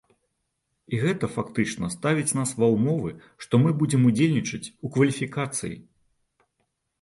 [0.95, 3.11] І гэта, фактычна, ставіць нас ва ўмовы,
[3.45, 5.77] што мы будзем удзельнічаць у кваліфікацыі.